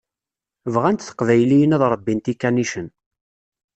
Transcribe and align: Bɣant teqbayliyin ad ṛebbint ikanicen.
Bɣant 0.73 1.05
teqbayliyin 1.07 1.75
ad 1.75 1.83
ṛebbint 1.93 2.31
ikanicen. 2.33 2.87